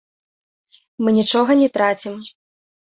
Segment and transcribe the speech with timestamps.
[1.03, 2.15] Мы нічога не трацім.